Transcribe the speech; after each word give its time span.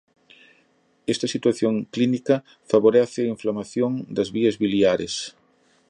Esta 1.13 1.27
situación 1.33 1.73
clínica 1.93 2.35
favorece 2.71 3.19
a 3.23 3.33
inflamación 3.35 3.91
das 4.15 4.29
vías 4.35 4.55
biliares. 4.63 5.13